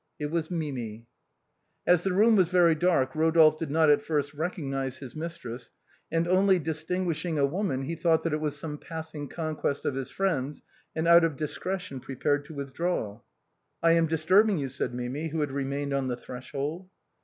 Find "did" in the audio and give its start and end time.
3.59-3.69